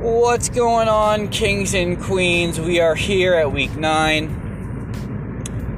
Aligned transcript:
What's 0.00 0.48
going 0.48 0.88
on, 0.88 1.28
kings 1.28 1.74
and 1.74 2.00
queens? 2.00 2.58
We 2.58 2.80
are 2.80 2.94
here 2.94 3.34
at 3.34 3.52
week 3.52 3.76
nine. 3.76 4.28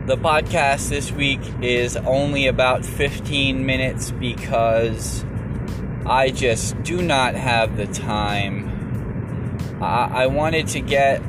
The 0.06 0.16
podcast 0.16 0.90
this 0.90 1.10
week 1.10 1.40
is 1.60 1.96
only 1.96 2.46
about 2.46 2.84
15 2.84 3.66
minutes 3.66 4.12
because 4.12 5.24
I 6.06 6.30
just 6.30 6.80
do 6.84 7.02
not 7.02 7.34
have 7.34 7.76
the 7.76 7.86
time. 7.88 8.68
I, 9.82 10.22
I 10.22 10.26
wanted 10.28 10.68
to 10.68 10.80
get 10.80 11.20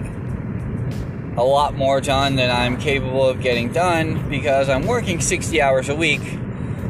a 1.36 1.44
lot 1.44 1.73
more 1.73 2.00
done 2.00 2.36
than 2.36 2.52
I'm 2.52 2.78
capable 2.78 3.28
of 3.28 3.41
getting 3.41 3.73
done 3.73 4.30
because 4.30 4.70
I'm 4.70 4.86
working 4.86 5.20
60 5.20 5.60
hours 5.60 5.89
a 5.89 5.96
week. 5.96 6.21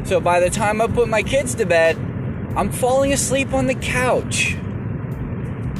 So 0.04 0.20
by 0.20 0.40
the 0.40 0.50
time 0.50 0.82
I 0.82 0.86
put 0.86 1.08
my 1.08 1.22
kids 1.22 1.54
to 1.54 1.64
bed, 1.64 1.96
I'm 2.56 2.70
falling 2.70 3.10
asleep 3.14 3.54
on 3.54 3.68
the 3.68 3.74
couch. 3.74 4.58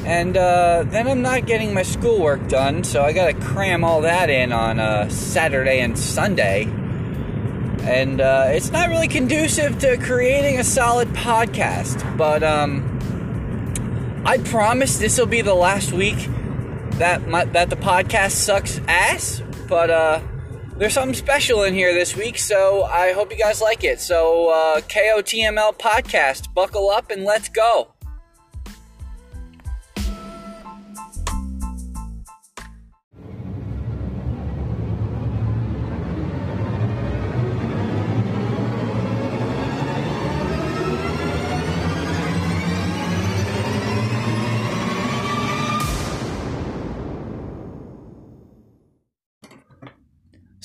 And 0.05 0.37
uh, 0.37 0.85
then 0.87 1.09
I'm 1.09 1.23
not 1.23 1.47
getting 1.47 1.73
my 1.73 1.83
schoolwork 1.83 2.47
done, 2.49 2.85
so 2.85 3.03
I 3.03 3.13
gotta 3.13 3.33
cram 3.33 3.85
all 3.85 4.03
that 4.03 4.29
in 4.29 4.53
on 4.53 4.79
uh, 4.79 5.09
Saturday 5.09 5.81
and 5.81 5.99
Sunday. 5.99 6.65
And 7.85 8.21
uh, 8.21 8.49
it's 8.49 8.71
not 8.71 8.91
really 8.91 9.09
conducive 9.09 9.79
to 9.79 9.97
creating 9.97 10.59
a 10.59 10.65
solid 10.65 11.09
podcast. 11.09 12.17
But 12.19 12.43
um, 12.43 14.23
I 14.27 14.39
promise 14.39 14.99
this 14.99 15.19
will 15.19 15.27
be 15.27 15.41
the 15.41 15.55
last 15.55 15.93
week 15.93 16.29
that 16.99 17.27
my, 17.27 17.47
that 17.47 17.71
the 17.71 17.77
podcast 17.77 18.33
sucks 18.33 18.81
ass. 18.87 19.43
But 19.69 19.89
uh, 19.89 20.21
there's 20.77 20.93
something 20.93 21.15
special 21.15 21.63
in 21.63 21.73
here 21.73 21.95
this 21.95 22.15
week, 22.15 22.37
so 22.37 22.85
I 22.85 23.13
hope 23.13 23.31
you 23.31 23.39
guys 23.39 23.63
like 23.63 23.85
it. 23.85 24.01
So 24.01 24.49
uh, 24.49 24.81
KOTML 24.81 25.79
podcast, 25.79 26.53
buckle 26.53 26.91
up 26.91 27.11
and 27.11 27.25
let's 27.25 27.49
go. 27.49 27.94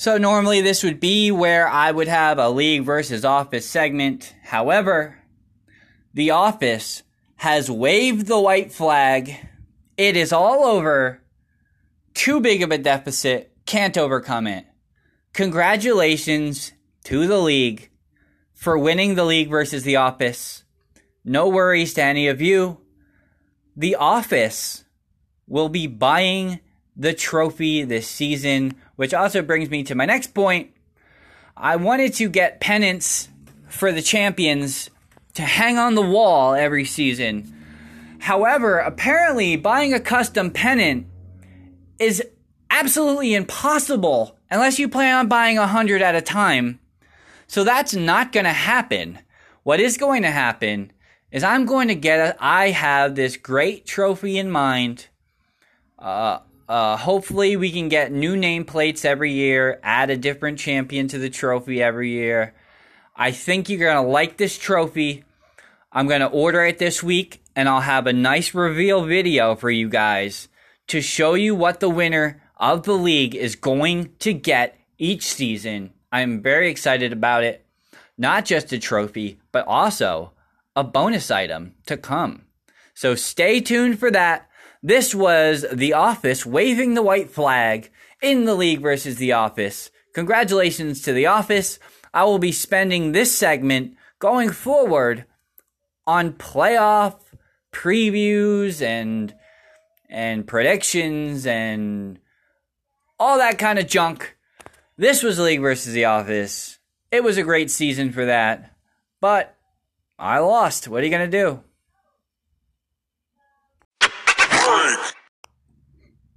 So 0.00 0.16
normally 0.16 0.62
this 0.62 0.82
would 0.82 0.98
be 0.98 1.30
where 1.30 1.68
I 1.68 1.90
would 1.90 2.08
have 2.08 2.38
a 2.38 2.48
league 2.48 2.84
versus 2.84 3.22
office 3.22 3.68
segment. 3.68 4.34
However, 4.44 5.18
the 6.14 6.30
office 6.30 7.02
has 7.36 7.70
waved 7.70 8.26
the 8.26 8.40
white 8.40 8.72
flag. 8.72 9.36
It 9.98 10.16
is 10.16 10.32
all 10.32 10.64
over. 10.64 11.20
Too 12.14 12.40
big 12.40 12.62
of 12.62 12.70
a 12.70 12.78
deficit. 12.78 13.52
Can't 13.66 13.98
overcome 13.98 14.46
it. 14.46 14.64
Congratulations 15.34 16.72
to 17.04 17.26
the 17.26 17.38
league 17.38 17.90
for 18.54 18.78
winning 18.78 19.16
the 19.16 19.26
league 19.26 19.50
versus 19.50 19.82
the 19.82 19.96
office. 19.96 20.64
No 21.26 21.46
worries 21.46 21.92
to 21.92 22.02
any 22.02 22.26
of 22.26 22.40
you. 22.40 22.80
The 23.76 23.96
office 23.96 24.82
will 25.46 25.68
be 25.68 25.86
buying 25.86 26.60
the 26.96 27.14
trophy 27.14 27.82
this 27.82 28.08
season, 28.08 28.74
which 28.96 29.14
also 29.14 29.42
brings 29.42 29.70
me 29.70 29.82
to 29.84 29.94
my 29.94 30.06
next 30.06 30.34
point. 30.34 30.70
I 31.56 31.76
wanted 31.76 32.14
to 32.14 32.28
get 32.28 32.60
pennants 32.60 33.28
for 33.68 33.92
the 33.92 34.02
champions 34.02 34.90
to 35.34 35.42
hang 35.42 35.78
on 35.78 35.94
the 35.94 36.02
wall 36.02 36.54
every 36.54 36.84
season. 36.84 37.56
However, 38.20 38.78
apparently 38.78 39.56
buying 39.56 39.94
a 39.94 40.00
custom 40.00 40.50
pennant 40.50 41.06
is 41.98 42.22
absolutely 42.70 43.34
impossible 43.34 44.36
unless 44.50 44.78
you 44.78 44.88
plan 44.88 45.14
on 45.14 45.28
buying 45.28 45.58
a 45.58 45.66
hundred 45.66 46.02
at 46.02 46.14
a 46.14 46.20
time. 46.20 46.80
So 47.46 47.64
that's 47.64 47.94
not 47.94 48.32
going 48.32 48.44
to 48.44 48.52
happen. 48.52 49.18
What 49.62 49.80
is 49.80 49.96
going 49.96 50.22
to 50.22 50.30
happen 50.30 50.92
is 51.30 51.44
I'm 51.44 51.66
going 51.66 51.88
to 51.88 51.94
get 51.94 52.18
a, 52.18 52.36
I 52.44 52.70
have 52.70 53.14
this 53.14 53.36
great 53.36 53.86
trophy 53.86 54.38
in 54.38 54.50
mind. 54.50 55.08
Uh, 55.98 56.40
uh, 56.70 56.96
hopefully, 56.96 57.56
we 57.56 57.72
can 57.72 57.88
get 57.88 58.12
new 58.12 58.36
nameplates 58.36 59.04
every 59.04 59.32
year, 59.32 59.80
add 59.82 60.08
a 60.08 60.16
different 60.16 60.56
champion 60.56 61.08
to 61.08 61.18
the 61.18 61.28
trophy 61.28 61.82
every 61.82 62.12
year. 62.12 62.54
I 63.16 63.32
think 63.32 63.68
you're 63.68 63.92
going 63.92 64.04
to 64.04 64.08
like 64.08 64.36
this 64.36 64.56
trophy. 64.56 65.24
I'm 65.90 66.06
going 66.06 66.20
to 66.20 66.28
order 66.28 66.64
it 66.64 66.78
this 66.78 67.02
week, 67.02 67.42
and 67.56 67.68
I'll 67.68 67.80
have 67.80 68.06
a 68.06 68.12
nice 68.12 68.54
reveal 68.54 69.04
video 69.04 69.56
for 69.56 69.68
you 69.68 69.88
guys 69.88 70.46
to 70.86 71.00
show 71.00 71.34
you 71.34 71.56
what 71.56 71.80
the 71.80 71.90
winner 71.90 72.40
of 72.56 72.84
the 72.84 72.92
league 72.92 73.34
is 73.34 73.56
going 73.56 74.14
to 74.20 74.32
get 74.32 74.78
each 74.96 75.26
season. 75.26 75.92
I'm 76.12 76.40
very 76.40 76.70
excited 76.70 77.12
about 77.12 77.42
it. 77.42 77.66
Not 78.16 78.44
just 78.44 78.72
a 78.72 78.78
trophy, 78.78 79.40
but 79.50 79.66
also 79.66 80.34
a 80.76 80.84
bonus 80.84 81.32
item 81.32 81.74
to 81.86 81.96
come. 81.96 82.44
So 82.94 83.16
stay 83.16 83.60
tuned 83.60 83.98
for 83.98 84.12
that. 84.12 84.48
This 84.82 85.14
was 85.14 85.66
The 85.72 85.92
Office 85.92 86.46
waving 86.46 86.94
the 86.94 87.02
white 87.02 87.30
flag 87.30 87.90
in 88.22 88.46
the 88.46 88.54
league 88.54 88.80
versus 88.80 89.16
The 89.16 89.32
Office. 89.32 89.90
Congratulations 90.14 91.02
to 91.02 91.12
The 91.12 91.26
Office. 91.26 91.78
I 92.14 92.24
will 92.24 92.38
be 92.38 92.52
spending 92.52 93.12
this 93.12 93.36
segment 93.36 93.96
going 94.18 94.50
forward 94.50 95.26
on 96.06 96.32
playoff 96.32 97.20
previews 97.72 98.82
and 98.82 99.34
and 100.08 100.46
predictions 100.46 101.46
and 101.46 102.18
all 103.18 103.38
that 103.38 103.58
kind 103.58 103.78
of 103.78 103.86
junk. 103.86 104.36
This 104.96 105.22
was 105.22 105.38
League 105.38 105.60
versus 105.60 105.92
The 105.92 106.06
Office. 106.06 106.78
It 107.12 107.22
was 107.22 107.36
a 107.36 107.42
great 107.42 107.70
season 107.70 108.12
for 108.12 108.24
that. 108.24 108.74
But 109.20 109.56
I 110.18 110.38
lost. 110.38 110.88
What 110.88 111.02
are 111.02 111.04
you 111.04 111.10
going 111.10 111.30
to 111.30 111.38
do? 111.38 111.62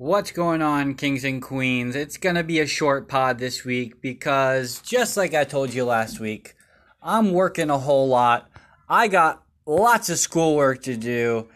What's 0.03 0.31
going 0.31 0.61
on, 0.61 0.95
kings 0.95 1.23
and 1.23 1.41
queens? 1.41 1.95
It's 1.95 2.17
going 2.17 2.35
to 2.35 2.43
be 2.43 2.59
a 2.59 2.67
short 2.67 3.07
pod 3.07 3.39
this 3.39 3.63
week 3.63 4.01
because, 4.01 4.81
just 4.81 5.15
like 5.15 5.33
I 5.33 5.45
told 5.45 5.73
you 5.73 5.85
last 5.85 6.19
week, 6.19 6.55
I'm 7.01 7.31
working 7.31 7.69
a 7.69 7.79
whole 7.79 8.09
lot. 8.09 8.49
I 8.89 9.07
got 9.07 9.43
lots 9.65 10.09
of 10.09 10.19
schoolwork 10.19 10.83
to 10.83 10.97
do. 10.97 11.47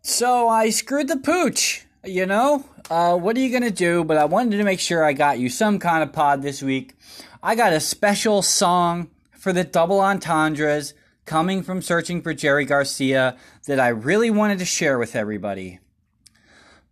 So 0.00 0.48
I 0.48 0.70
screwed 0.70 1.08
the 1.08 1.18
pooch, 1.18 1.84
you 2.02 2.24
know? 2.24 2.64
Uh, 2.88 3.18
what 3.18 3.36
are 3.36 3.40
you 3.40 3.50
going 3.50 3.70
to 3.70 3.70
do? 3.70 4.02
But 4.02 4.16
I 4.16 4.24
wanted 4.24 4.56
to 4.56 4.64
make 4.64 4.80
sure 4.80 5.04
I 5.04 5.12
got 5.12 5.38
you 5.38 5.50
some 5.50 5.78
kind 5.78 6.02
of 6.02 6.10
pod 6.10 6.40
this 6.40 6.62
week. 6.62 6.94
I 7.42 7.54
got 7.54 7.74
a 7.74 7.80
special 7.80 8.40
song 8.40 9.10
for 9.38 9.52
the 9.52 9.62
double 9.62 10.00
entendres 10.00 10.94
coming 11.26 11.62
from 11.62 11.82
Searching 11.82 12.22
for 12.22 12.32
Jerry 12.32 12.64
Garcia 12.64 13.36
that 13.66 13.78
I 13.78 13.88
really 13.88 14.30
wanted 14.30 14.58
to 14.60 14.64
share 14.64 14.98
with 14.98 15.14
everybody. 15.14 15.80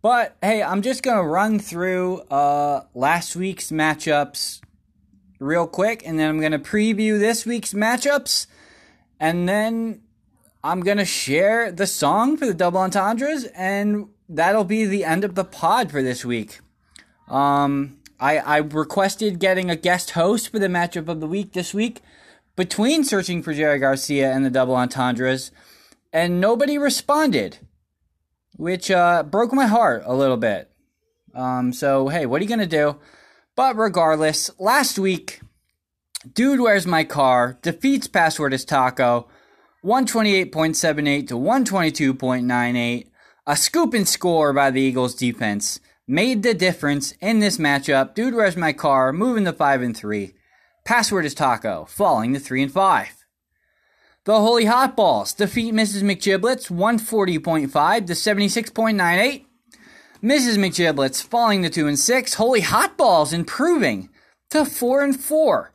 But 0.03 0.35
hey, 0.41 0.61
I'm 0.61 0.81
just 0.81 1.01
going 1.01 1.15
to 1.15 1.23
run 1.23 1.59
through 1.59 2.23
uh, 2.23 2.83
last 2.93 3.37
week's 3.37 3.71
matchups 3.71 4.59
real 5.39 5.65
quick, 5.65 6.05
and 6.05 6.19
then 6.19 6.29
I'm 6.29 6.41
going 6.41 6.51
to 6.51 6.59
preview 6.59 7.17
this 7.17 7.45
week's 7.45 7.73
matchups, 7.73 8.47
and 9.17 9.47
then 9.47 10.01
I'm 10.61 10.81
going 10.81 10.97
to 10.97 11.05
share 11.05 11.71
the 11.71 11.87
song 11.87 12.35
for 12.35 12.45
the 12.45 12.53
double 12.53 12.81
entendres, 12.81 13.45
and 13.55 14.09
that'll 14.27 14.65
be 14.65 14.83
the 14.83 15.05
end 15.05 15.23
of 15.23 15.35
the 15.35 15.45
pod 15.45 15.89
for 15.89 16.03
this 16.03 16.25
week. 16.25 16.59
Um, 17.29 17.99
I, 18.19 18.39
I 18.39 18.57
requested 18.57 19.39
getting 19.39 19.69
a 19.69 19.77
guest 19.77 20.11
host 20.11 20.49
for 20.49 20.59
the 20.59 20.67
matchup 20.67 21.07
of 21.07 21.21
the 21.21 21.27
week 21.27 21.53
this 21.53 21.73
week 21.73 22.01
between 22.57 23.05
Searching 23.05 23.41
for 23.41 23.53
Jerry 23.53 23.79
Garcia 23.79 24.33
and 24.33 24.43
the 24.43 24.49
double 24.49 24.75
entendres, 24.75 25.51
and 26.11 26.41
nobody 26.41 26.77
responded 26.77 27.59
which 28.55 28.91
uh, 28.91 29.23
broke 29.23 29.53
my 29.53 29.65
heart 29.65 30.03
a 30.05 30.15
little 30.15 30.37
bit. 30.37 30.71
Um, 31.33 31.73
so, 31.73 32.07
hey, 32.09 32.25
what 32.25 32.39
are 32.39 32.43
you 32.43 32.49
going 32.49 32.59
to 32.59 32.65
do? 32.65 32.97
But 33.55 33.75
regardless, 33.75 34.49
last 34.59 34.97
week, 34.97 35.41
Dude 36.31 36.59
Where's 36.59 36.87
My 36.87 37.03
Car 37.03 37.57
defeats 37.61 38.07
Password 38.07 38.53
is 38.53 38.65
Taco 38.65 39.27
128.78 39.83 41.27
to 41.27 41.33
122.98. 41.35 43.07
A 43.45 43.57
scoop 43.57 43.93
and 43.93 44.07
score 44.07 44.53
by 44.53 44.71
the 44.71 44.81
Eagles 44.81 45.15
defense 45.15 45.81
made 46.07 46.43
the 46.43 46.53
difference 46.53 47.13
in 47.19 47.39
this 47.39 47.57
matchup. 47.57 48.15
Dude 48.15 48.33
Where's 48.33 48.55
My 48.55 48.71
Car 48.71 49.11
moving 49.11 49.43
to 49.45 49.53
5 49.53 49.81
and 49.81 49.97
3. 49.97 50.33
Password 50.85 51.25
is 51.25 51.33
Taco 51.33 51.85
falling 51.85 52.33
to 52.33 52.39
3 52.39 52.63
and 52.63 52.71
5. 52.71 53.22
The 54.25 54.39
Holy 54.39 54.65
Hot 54.65 54.95
Balls 54.95 55.33
defeat 55.33 55.73
Mrs. 55.73 56.01
McGiblets 56.01 56.71
140.5 56.71 58.07
to 58.07 58.13
76.98. 58.13 59.45
Mrs. 60.23 60.57
McGiblets 60.57 61.21
falling 61.21 61.61
to 61.63 61.69
2 61.69 61.87
and 61.87 61.99
6. 61.99 62.33
Holy 62.35 62.61
Hot 62.61 62.95
Balls 62.95 63.33
improving 63.33 64.07
to 64.49 64.63
4 64.63 65.03
and 65.03 65.19
4. 65.19 65.73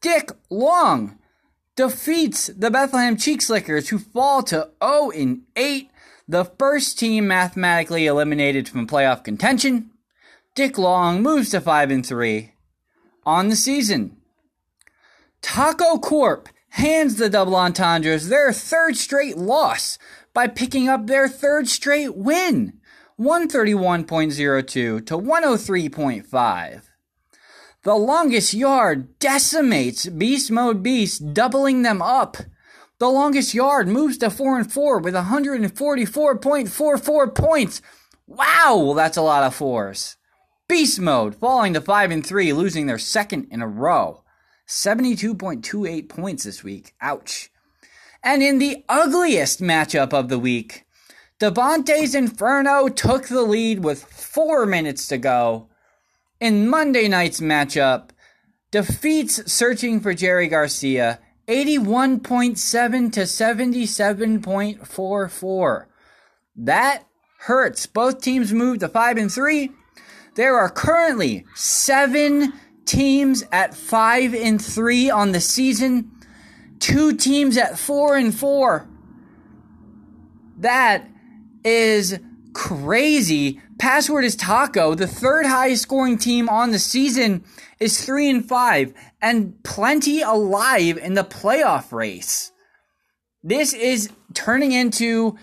Dick 0.00 0.32
Long 0.50 1.18
defeats 1.76 2.48
the 2.48 2.68
Bethlehem 2.68 3.16
Cheek 3.16 3.40
Slickers 3.40 3.90
who 3.90 3.98
fall 4.00 4.42
to 4.42 4.70
0 4.82 5.12
and 5.12 5.42
8. 5.54 5.88
the 6.26 6.44
first 6.44 6.98
team 6.98 7.28
mathematically 7.28 8.06
eliminated 8.06 8.68
from 8.68 8.88
playoff 8.88 9.22
contention. 9.22 9.90
Dick 10.56 10.76
Long 10.78 11.22
moves 11.22 11.50
to 11.50 11.60
5 11.60 11.92
and 11.92 12.04
3 12.04 12.54
on 13.24 13.50
the 13.50 13.56
season. 13.56 14.16
Taco 15.40 15.98
Corp 15.98 16.48
hands 16.72 17.16
the 17.16 17.28
double 17.28 17.54
entendres 17.54 18.28
their 18.28 18.52
third 18.52 18.96
straight 18.96 19.36
loss 19.36 19.98
by 20.32 20.46
picking 20.46 20.88
up 20.88 21.06
their 21.06 21.28
third 21.28 21.68
straight 21.68 22.16
win, 22.16 22.80
131.02 23.20 24.66
to 24.66 25.02
103.5. 25.02 26.82
The 27.84 27.94
longest 27.94 28.54
yard 28.54 29.18
decimates 29.18 30.06
Beast 30.06 30.50
Mode 30.50 30.82
Beast, 30.82 31.34
doubling 31.34 31.82
them 31.82 32.00
up. 32.00 32.38
The 32.98 33.08
longest 33.08 33.52
yard 33.52 33.86
moves 33.88 34.16
to 34.18 34.30
4 34.30 34.60
and 34.60 34.72
4 34.72 35.00
with 35.00 35.14
144.44 35.14 37.34
points. 37.34 37.82
Wow, 38.26 38.94
that's 38.96 39.18
a 39.18 39.22
lot 39.22 39.42
of 39.42 39.54
fours. 39.54 40.16
Beast 40.68 41.00
Mode 41.00 41.34
falling 41.34 41.74
to 41.74 41.82
5 41.82 42.10
and 42.10 42.24
3, 42.24 42.54
losing 42.54 42.86
their 42.86 42.98
second 42.98 43.48
in 43.50 43.60
a 43.60 43.68
row. 43.68 44.21
72.28 44.68 46.08
points 46.08 46.44
this 46.44 46.64
week. 46.64 46.94
Ouch. 47.00 47.50
And 48.22 48.42
in 48.42 48.58
the 48.58 48.84
ugliest 48.88 49.60
matchup 49.60 50.12
of 50.12 50.28
the 50.28 50.38
week, 50.38 50.84
Devontae's 51.38 52.14
Inferno 52.14 52.88
took 52.88 53.26
the 53.26 53.42
lead 53.42 53.82
with 53.82 54.04
four 54.04 54.64
minutes 54.64 55.08
to 55.08 55.18
go. 55.18 55.68
In 56.40 56.68
Monday 56.68 57.08
night's 57.08 57.40
matchup, 57.40 58.10
defeats 58.70 59.52
Searching 59.52 60.00
for 60.00 60.14
Jerry 60.14 60.46
Garcia 60.46 61.18
81.7 61.48 63.12
to 63.12 63.22
77.44. 63.22 65.86
That 66.54 67.04
hurts. 67.40 67.86
Both 67.86 68.22
teams 68.22 68.52
moved 68.52 68.78
to 68.80 68.88
5 68.88 69.16
and 69.16 69.32
3. 69.32 69.70
There 70.36 70.56
are 70.56 70.70
currently 70.70 71.44
7 71.54 72.52
teams 72.84 73.44
at 73.52 73.74
5 73.74 74.34
and 74.34 74.62
3 74.62 75.10
on 75.10 75.32
the 75.32 75.40
season 75.40 76.10
two 76.82 77.14
teams 77.14 77.56
at 77.56 77.78
four 77.78 78.16
and 78.16 78.34
four. 78.34 78.88
That 80.58 81.08
is 81.64 82.18
crazy. 82.52 83.60
Password 83.78 84.24
is 84.24 84.36
Taco. 84.36 84.94
The 84.94 85.06
third 85.06 85.46
highest 85.46 85.82
scoring 85.82 86.18
team 86.18 86.48
on 86.48 86.72
the 86.72 86.78
season 86.80 87.44
is 87.78 88.04
three 88.04 88.28
and 88.28 88.46
five 88.46 88.92
and 89.22 89.62
plenty 89.62 90.22
alive 90.22 90.98
in 90.98 91.14
the 91.14 91.24
playoff 91.24 91.92
race. 91.92 92.50
This 93.44 93.72
is 93.72 94.10
turning 94.34 94.72
into 94.72 95.36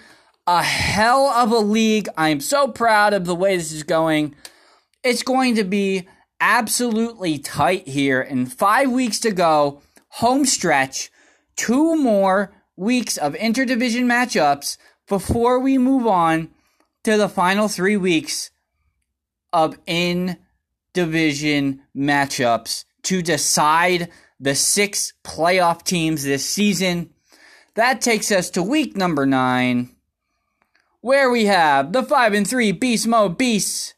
a 0.45 0.61
hell 0.61 1.27
of 1.27 1.51
a 1.51 1.57
league. 1.57 2.09
I'm 2.17 2.41
so 2.41 2.67
proud 2.67 3.13
of 3.13 3.25
the 3.25 3.35
way 3.35 3.55
this 3.55 3.71
is 3.71 3.83
going. 3.83 4.35
It's 5.03 5.23
going 5.23 5.55
to 5.55 5.63
be 5.63 6.07
absolutely 6.39 7.37
tight 7.37 7.87
here 7.87 8.21
in 8.21 8.45
five 8.45 8.91
weeks 8.91 9.19
to 9.19 9.31
go. 9.31 9.81
Home 10.13 10.45
stretch 10.45 11.11
two 11.55 11.95
more 11.95 12.53
weeks 12.75 13.17
of 13.17 13.33
interdivision 13.33 14.05
matchups 14.05 14.77
before 15.07 15.59
we 15.59 15.77
move 15.77 16.07
on 16.07 16.49
to 17.03 17.17
the 17.17 17.29
final 17.29 17.67
three 17.67 17.97
weeks 17.97 18.51
of 19.51 19.77
in 19.85 20.37
division 20.93 21.81
matchups 21.95 22.85
to 23.03 23.21
decide 23.21 24.09
the 24.39 24.55
six 24.55 25.13
playoff 25.23 25.83
teams 25.83 26.23
this 26.23 26.45
season. 26.45 27.09
That 27.75 28.01
takes 28.01 28.31
us 28.31 28.49
to 28.51 28.63
week 28.63 28.95
number 28.95 29.25
nine, 29.25 29.95
where 31.01 31.29
we 31.29 31.45
have 31.45 31.91
the 31.91 32.03
five 32.03 32.33
and 32.33 32.47
three 32.47 32.71
Beast 32.71 33.07
Mode 33.07 33.37
Beasts, 33.37 33.93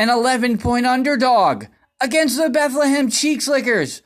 an 0.00 0.08
11 0.08 0.56
point 0.56 0.86
underdog 0.86 1.66
against 2.00 2.38
the 2.38 2.48
Bethlehem 2.48 3.10
Cheekslickers, 3.10 4.00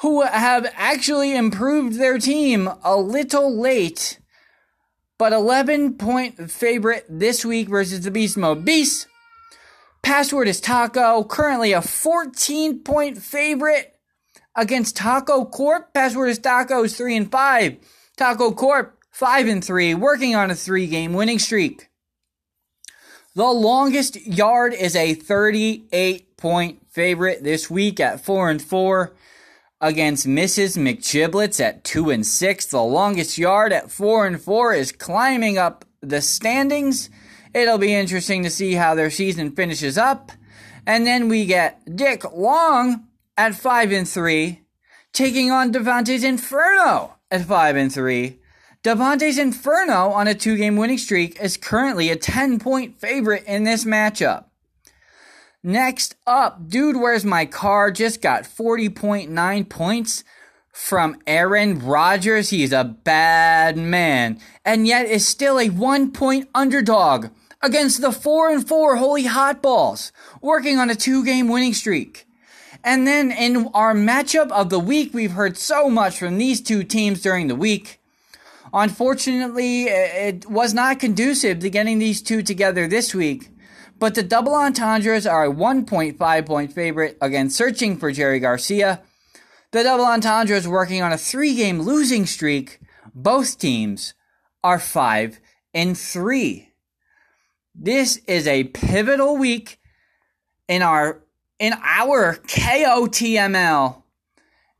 who 0.00 0.22
have 0.22 0.72
actually 0.76 1.34
improved 1.34 1.98
their 1.98 2.16
team 2.16 2.70
a 2.84 2.96
little 2.96 3.52
late, 3.52 4.20
but 5.18 5.32
11 5.32 5.94
point 5.94 6.48
favorite 6.48 7.04
this 7.08 7.44
week 7.44 7.68
versus 7.68 8.02
the 8.02 8.10
Beast 8.12 8.36
Mode 8.36 8.64
Beast. 8.64 9.08
Password 10.04 10.46
is 10.46 10.60
Taco, 10.60 11.24
currently 11.24 11.72
a 11.72 11.82
14 11.82 12.78
point 12.84 13.18
favorite 13.18 13.96
against 14.54 14.96
Taco 14.96 15.44
Corp. 15.44 15.92
Password 15.92 16.30
is 16.30 16.38
Taco 16.38 16.84
is 16.84 16.96
3 16.96 17.16
and 17.16 17.32
5. 17.32 17.78
Taco 18.16 18.52
Corp 18.52 18.96
5 19.10 19.48
and 19.48 19.64
3, 19.64 19.94
working 19.94 20.36
on 20.36 20.52
a 20.52 20.54
3 20.54 20.86
game 20.86 21.14
winning 21.14 21.40
streak. 21.40 21.88
The 23.34 23.44
longest 23.46 24.26
yard 24.26 24.74
is 24.74 24.94
a 24.94 25.14
38 25.14 26.36
point 26.36 26.86
favorite 26.90 27.42
this 27.42 27.70
week 27.70 27.98
at 27.98 28.22
4 28.22 28.50
and 28.50 28.60
4 28.60 29.14
against 29.80 30.26
Mrs. 30.26 30.76
McGiblets 30.76 31.58
at 31.58 31.82
2 31.82 32.10
and 32.10 32.26
6. 32.26 32.66
The 32.66 32.82
longest 32.82 33.38
yard 33.38 33.72
at 33.72 33.90
4 33.90 34.26
and 34.26 34.38
4 34.38 34.74
is 34.74 34.92
climbing 34.92 35.56
up 35.56 35.86
the 36.02 36.20
standings. 36.20 37.08
It'll 37.54 37.78
be 37.78 37.94
interesting 37.94 38.42
to 38.42 38.50
see 38.50 38.74
how 38.74 38.94
their 38.94 39.10
season 39.10 39.52
finishes 39.52 39.96
up. 39.96 40.32
And 40.86 41.06
then 41.06 41.30
we 41.30 41.46
get 41.46 41.96
Dick 41.96 42.30
Long 42.34 43.06
at 43.38 43.54
5 43.54 43.92
and 43.92 44.06
3 44.06 44.60
taking 45.14 45.50
on 45.50 45.72
Devontae's 45.72 46.22
Inferno 46.22 47.14
at 47.30 47.46
5 47.46 47.76
and 47.76 47.90
3. 47.90 48.41
Devontae's 48.82 49.38
Inferno 49.38 50.08
on 50.08 50.26
a 50.26 50.34
two-game 50.34 50.74
winning 50.74 50.98
streak 50.98 51.40
is 51.40 51.56
currently 51.56 52.10
a 52.10 52.16
10-point 52.16 52.98
favorite 52.98 53.44
in 53.44 53.62
this 53.62 53.84
matchup. 53.84 54.46
Next 55.62 56.16
up, 56.26 56.68
Dude 56.68 56.96
Where's 56.96 57.24
My 57.24 57.46
Car 57.46 57.92
just 57.92 58.20
got 58.20 58.42
40.9 58.42 59.68
points 59.68 60.24
from 60.72 61.16
Aaron 61.28 61.78
Rodgers. 61.78 62.50
He's 62.50 62.72
a 62.72 62.82
bad 62.82 63.76
man, 63.76 64.40
and 64.64 64.84
yet 64.84 65.06
is 65.06 65.28
still 65.28 65.60
a 65.60 65.68
one 65.68 66.10
point 66.10 66.48
underdog 66.52 67.28
against 67.60 68.00
the 68.00 68.10
4 68.10 68.50
and 68.50 68.66
4 68.66 68.96
Holy 68.96 69.26
Hot 69.26 69.62
Balls, 69.62 70.10
working 70.40 70.78
on 70.78 70.90
a 70.90 70.96
two 70.96 71.24
game 71.24 71.48
winning 71.48 71.74
streak. 71.74 72.26
And 72.82 73.06
then 73.06 73.30
in 73.30 73.68
our 73.74 73.94
matchup 73.94 74.50
of 74.50 74.70
the 74.70 74.80
week, 74.80 75.14
we've 75.14 75.32
heard 75.32 75.56
so 75.56 75.88
much 75.88 76.18
from 76.18 76.38
these 76.38 76.60
two 76.60 76.82
teams 76.82 77.22
during 77.22 77.46
the 77.46 77.54
week. 77.54 78.00
Unfortunately, 78.72 79.84
it 79.84 80.48
was 80.48 80.72
not 80.72 80.98
conducive 80.98 81.58
to 81.60 81.70
getting 81.70 81.98
these 81.98 82.22
two 82.22 82.42
together 82.42 82.88
this 82.88 83.14
week. 83.14 83.50
But 83.98 84.14
the 84.14 84.22
double 84.22 84.54
entendres 84.54 85.26
are 85.26 85.44
a 85.44 85.52
1.5 85.52 86.46
point 86.46 86.72
favorite 86.72 87.18
against 87.20 87.56
searching 87.56 87.96
for 87.96 88.10
Jerry 88.10 88.40
Garcia. 88.40 89.02
The 89.70 89.82
double 89.82 90.04
entendres 90.04 90.66
working 90.66 91.02
on 91.02 91.12
a 91.12 91.18
three 91.18 91.54
game 91.54 91.80
losing 91.80 92.26
streak. 92.26 92.80
Both 93.14 93.58
teams 93.58 94.14
are 94.64 94.78
5 94.78 95.38
and 95.74 95.96
3. 95.96 96.68
This 97.74 98.18
is 98.26 98.46
a 98.46 98.64
pivotal 98.64 99.36
week 99.36 99.78
in 100.68 100.82
our 100.82 101.22
in 101.58 101.74
our 101.82 102.36
KOTML 102.36 104.02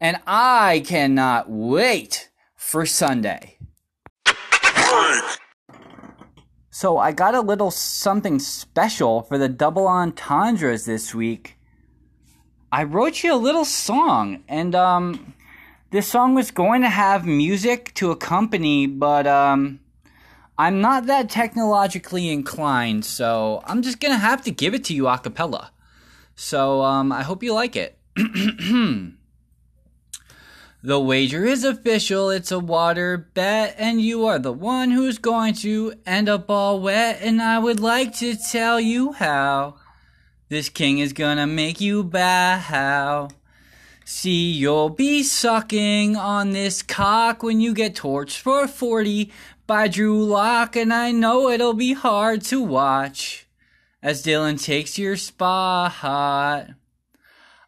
and 0.00 0.20
I 0.26 0.82
cannot 0.84 1.48
wait 1.48 2.30
for 2.56 2.84
Sunday. 2.84 3.58
So 6.70 6.98
I 6.98 7.12
got 7.12 7.34
a 7.34 7.40
little 7.40 7.70
something 7.70 8.38
special 8.38 9.22
for 9.22 9.38
the 9.38 9.48
double 9.48 9.86
entendres 9.86 10.84
this 10.84 11.14
week. 11.14 11.56
I 12.72 12.84
wrote 12.84 13.22
you 13.22 13.34
a 13.34 13.36
little 13.36 13.64
song, 13.64 14.42
and 14.48 14.74
um, 14.74 15.34
this 15.90 16.08
song 16.08 16.34
was 16.34 16.50
going 16.50 16.82
to 16.82 16.88
have 16.88 17.26
music 17.26 17.92
to 17.94 18.10
accompany, 18.10 18.86
but 18.86 19.26
um, 19.26 19.80
I'm 20.58 20.80
not 20.80 21.06
that 21.06 21.28
technologically 21.28 22.28
inclined, 22.30 23.04
so 23.04 23.62
I'm 23.64 23.82
just 23.82 24.00
gonna 24.00 24.18
have 24.18 24.42
to 24.44 24.50
give 24.50 24.74
it 24.74 24.84
to 24.84 24.94
you 24.94 25.08
a 25.08 25.18
cappella. 25.18 25.70
So 26.34 26.82
um, 26.82 27.12
I 27.12 27.22
hope 27.22 27.42
you 27.42 27.52
like 27.54 27.76
it. 27.76 27.98
The 30.84 30.98
wager 30.98 31.44
is 31.44 31.62
official, 31.62 32.30
it's 32.30 32.50
a 32.50 32.58
water 32.58 33.16
bet, 33.16 33.76
and 33.78 34.00
you 34.00 34.26
are 34.26 34.40
the 34.40 34.52
one 34.52 34.90
who's 34.90 35.18
going 35.18 35.54
to 35.54 35.94
end 36.04 36.28
up 36.28 36.50
all 36.50 36.80
wet. 36.80 37.20
And 37.22 37.40
I 37.40 37.60
would 37.60 37.78
like 37.78 38.16
to 38.16 38.34
tell 38.34 38.80
you 38.80 39.12
how 39.12 39.76
this 40.48 40.68
king 40.68 40.98
is 40.98 41.12
gonna 41.12 41.46
make 41.46 41.80
you 41.80 42.02
bow. 42.02 43.28
See, 44.04 44.50
you'll 44.50 44.90
be 44.90 45.22
sucking 45.22 46.16
on 46.16 46.50
this 46.50 46.82
cock 46.82 47.44
when 47.44 47.60
you 47.60 47.74
get 47.74 47.94
torched 47.94 48.38
for 48.38 48.66
40 48.66 49.30
by 49.68 49.86
Drew 49.86 50.24
Lock, 50.24 50.74
and 50.74 50.92
I 50.92 51.12
know 51.12 51.48
it'll 51.48 51.74
be 51.74 51.92
hard 51.92 52.42
to 52.46 52.60
watch 52.60 53.46
as 54.02 54.24
Dylan 54.24 54.60
takes 54.60 54.98
your 54.98 55.16
spot. 55.16 56.70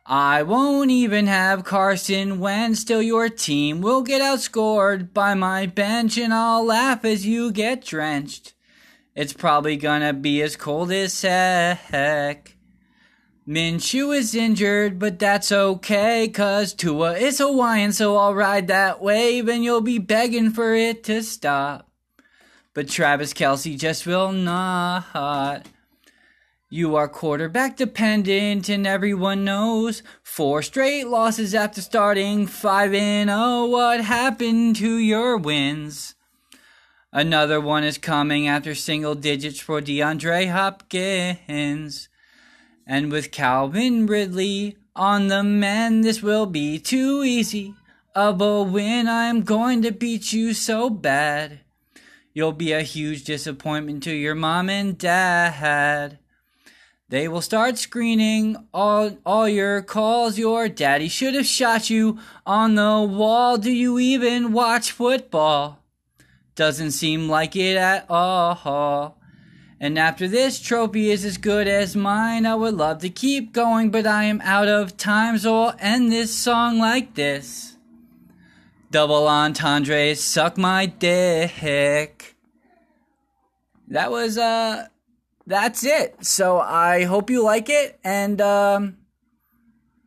I 0.07 0.43
won't 0.43 0.91
even 0.91 1.29
have 1.29 1.65
Carson 1.65 2.39
Wentz 2.39 2.81
still 2.81 3.01
your 3.01 3.31
team 3.31 3.81
will 3.81 4.03
get 4.03 4.21
outscored 4.21 5.15
by 5.15 5.33
my 5.33 5.65
bench 5.65 6.19
and 6.19 6.35
I'll 6.35 6.63
laugh 6.63 7.07
as 7.07 7.25
you 7.27 7.51
get 7.51 7.83
drenched 7.83 8.53
It's 9.15 9.33
probably 9.33 9.79
gonna 9.79 10.13
be 10.13 10.43
as 10.43 10.57
cold 10.57 10.93
as 10.93 11.23
heck. 11.23 12.55
Minshew 13.49 14.15
is 14.15 14.35
injured, 14.35 14.99
but 14.99 15.19
that's 15.19 15.51
okay, 15.51 16.29
cause 16.29 16.75
Tua 16.75 17.15
is 17.15 17.39
Hawaiian, 17.39 17.93
so 17.93 18.17
I'll 18.19 18.35
ride 18.35 18.67
that 18.69 19.01
wave 19.01 19.49
and 19.49 19.65
you'll 19.65 19.81
be 19.81 19.99
begging 19.99 20.51
for 20.51 20.75
it 20.75 21.03
to 21.05 21.23
stop. 21.23 21.91
But 22.75 22.91
Travis 22.91 23.33
Kelce 23.33 23.79
just 23.79 24.07
will 24.07 24.33
not. 24.33 25.67
You 26.71 26.97
are 26.97 27.09
quarterback 27.09 27.77
dependent, 27.77 28.69
and 28.69 28.87
everyone 28.87 29.45
knows 29.45 30.03
four 30.23 30.63
straight 30.63 31.07
losses 31.07 31.55
after 31.55 31.83
starting 31.83 32.47
5 32.47 32.95
and 32.95 33.29
0. 33.29 33.67
What 33.67 34.01
happened 34.01 34.77
to 34.77 34.97
your 34.97 35.37
wins? 35.37 36.15
Another 37.13 37.61
one 37.61 37.85
is 37.85 37.99
coming 37.99 38.49
after 38.49 38.75
single 38.75 39.15
digits 39.15 39.61
for 39.61 39.81
DeAndre 39.81 40.51
Hopkins. 40.51 42.09
And 42.87 43.13
with 43.13 43.31
Calvin 43.31 44.07
Ridley 44.07 44.77
on 44.97 45.29
the 45.29 45.45
mend, 45.45 46.03
this 46.03 46.23
will 46.23 46.47
be 46.47 46.79
too 46.79 47.23
easy 47.23 47.75
of 48.15 48.41
a 48.41 48.63
win. 48.63 49.07
I'm 49.07 49.43
going 49.43 49.83
to 49.83 49.93
beat 49.93 50.33
you 50.33 50.55
so 50.55 50.91
bad. 50.91 51.61
You'll 52.33 52.53
be 52.53 52.73
a 52.73 52.83
huge 52.83 53.23
disappointment 53.23 54.03
to 54.05 54.13
your 54.13 54.35
mom 54.35 54.69
and 54.69 54.99
dad. 54.99 56.19
They 57.11 57.29
will 57.29 57.43
start 57.43 57.77
screening 57.77 58.57
all, 58.73 59.19
all 59.27 59.49
your 59.49 59.83
calls. 59.83 60.39
Your 60.39 60.69
daddy 60.69 61.09
should 61.09 61.35
have 61.35 61.47
shot 61.47 61.91
you 61.91 62.19
on 62.47 62.77
the 62.77 63.01
wall. 63.01 63.59
Do 63.59 63.71
you 63.71 63.99
even 63.99 64.53
watch 64.53 64.91
football? 64.91 65.85
Doesn't 66.55 66.93
seem 66.93 67.29
like 67.29 67.57
it 67.57 67.77
at 67.77 68.07
all. 68.09 69.19
And 69.79 69.99
after 69.99 70.27
this 70.27 70.61
trophy 70.61 71.11
is 71.11 71.27
as 71.27 71.37
good 71.37 71.69
as 71.69 71.95
mine, 71.95 72.47
I 72.47 72.55
would 72.55 72.75
love 72.75 73.01
to 73.01 73.11
keep 73.11 73.53
going, 73.53 73.91
but 73.91 74.07
I 74.07 74.25
am 74.25 74.41
out 74.41 74.69
of 74.69 74.97
time, 74.97 75.37
so 75.37 75.65
I'll 75.65 75.77
end 75.79 76.11
this 76.11 76.35
song 76.35 76.79
like 76.79 77.15
this. 77.15 77.77
Double 78.91 79.29
entendre, 79.29 80.15
suck 80.15 80.57
my 80.57 80.87
dick. 80.87 82.37
That 83.89 84.11
was, 84.11 84.39
uh, 84.39 84.87
that's 85.47 85.85
it. 85.85 86.25
So 86.25 86.59
I 86.59 87.05
hope 87.05 87.31
you 87.31 87.43
like 87.43 87.69
it, 87.69 87.99
and 88.03 88.41
um, 88.41 88.97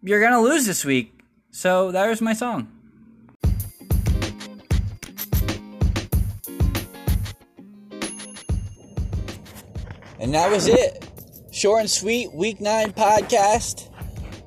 you're 0.01 0.22
gonna 0.22 0.41
lose 0.41 0.65
this 0.65 0.84
week. 0.84 1.13
So 1.51 1.91
that 1.91 2.08
was 2.08 2.22
my 2.22 2.34
song. 2.34 2.72
And 10.20 10.34
that 10.34 10.50
was 10.50 10.67
it. 10.67 11.08
Short 11.51 11.82
and 11.82 11.89
sweet, 11.89 12.34
week 12.34 12.60
nine 12.60 12.91
podcast. 12.91 13.89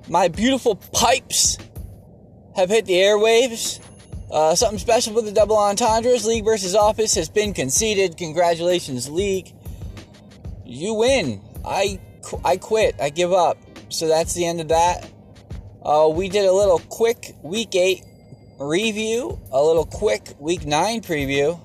My 0.09 0.27
beautiful 0.27 0.75
pipes 0.75 1.59
have 2.57 2.71
hit 2.71 2.87
the 2.87 2.95
airwaves. 2.95 3.81
Uh, 4.31 4.55
something 4.55 4.79
special 4.79 5.15
for 5.15 5.23
the 5.23 5.33
double 5.33 5.57
entendres. 5.57 6.27
League 6.27 6.45
versus 6.45 6.75
office 6.75 7.15
has 7.15 7.29
been 7.29 7.55
conceded. 7.55 8.17
Congratulations, 8.17 9.09
League 9.09 9.53
you 10.71 10.95
win. 10.95 11.43
I, 11.65 11.99
I 12.45 12.57
quit. 12.57 12.95
I 13.01 13.11
give 13.11 13.33
up. 13.33 13.59
So 13.89 14.07
that's 14.07 14.35
the 14.35 14.47
end 14.47 14.61
of 14.61 14.69
that. 14.69 15.11
Uh, 15.83 16.11
we 16.13 16.29
did 16.29 16.45
a 16.45 16.53
little 16.53 16.79
quick 16.79 17.35
week 17.43 17.75
eight 17.75 18.05
review, 18.59 19.41
a 19.51 19.63
little 19.63 19.87
quick 19.87 20.35
week 20.39 20.65
nine 20.65 21.01
preview. 21.01 21.59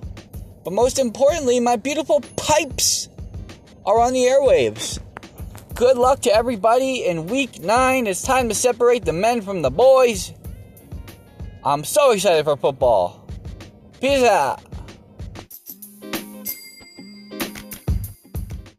But 0.64 0.74
most 0.74 0.98
importantly, 0.98 1.60
my 1.60 1.76
beautiful 1.76 2.22
pipes 2.36 3.10
are 3.86 4.00
on 4.00 4.14
the 4.14 4.22
airwaves. 4.22 5.00
Good 5.76 5.98
luck 5.98 6.22
to 6.22 6.34
everybody 6.34 7.06
in 7.06 7.28
week 7.28 7.60
nine. 7.60 8.08
It's 8.08 8.24
time 8.24 8.50
to 8.50 8.56
separate 8.56 9.06
the 9.06 9.14
men 9.14 9.42
from 9.42 9.62
the 9.62 9.70
boys. 9.70 10.34
I'm 11.64 11.84
so 11.84 12.12
excited 12.12 12.46
for 12.46 12.58
football. 12.58 13.28
Peace 14.00 14.24
out. 14.24 14.64